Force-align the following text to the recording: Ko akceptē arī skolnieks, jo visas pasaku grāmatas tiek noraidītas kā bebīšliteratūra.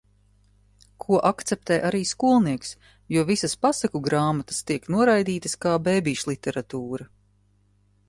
Ko 1.03 1.19
akceptē 1.29 1.77
arī 1.89 2.01
skolnieks, 2.13 2.73
jo 3.17 3.27
visas 3.29 3.55
pasaku 3.67 4.03
grāmatas 4.11 4.65
tiek 4.73 4.93
noraidītas 4.97 5.59
kā 5.67 5.79
bebīšliteratūra. 5.91 7.13